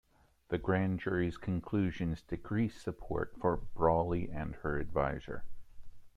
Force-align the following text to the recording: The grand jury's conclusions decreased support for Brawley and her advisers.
The 0.49 0.57
grand 0.57 0.99
jury's 0.99 1.37
conclusions 1.37 2.23
decreased 2.23 2.81
support 2.81 3.35
for 3.39 3.55
Brawley 3.75 4.31
and 4.31 4.55
her 4.63 4.79
advisers. 4.79 5.43